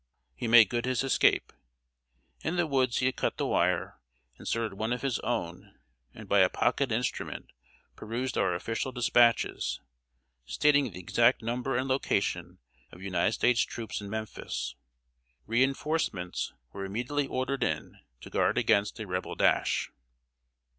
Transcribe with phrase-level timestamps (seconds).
[0.33, 1.53] He made good his escape.
[2.43, 3.99] In the woods he had cut the wire,
[4.39, 5.77] inserted one of his own,
[6.11, 7.51] and by a pocket instrument
[7.95, 9.79] perused our official dispatches,
[10.43, 12.57] stating the exact number and location
[12.91, 14.73] of United States troops in Memphis.
[15.45, 19.91] Re enforcements were immediately ordered in, to guard against a Rebel dash.